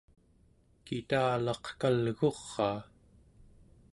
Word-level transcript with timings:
kitalaq 0.85 1.63
kalguraa 1.79 2.79